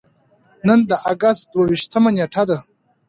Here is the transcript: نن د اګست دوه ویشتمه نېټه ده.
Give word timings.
نن 0.67 0.79
د 0.89 0.91
اګست 1.11 1.43
دوه 1.51 1.63
ویشتمه 1.69 2.09
نېټه 2.15 2.43
ده. 2.49 2.57